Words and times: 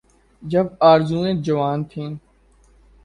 جب 0.43 0.67
آرزوئیں 0.81 1.33
جوان 1.43 1.79
تھیں۔ 1.83 2.11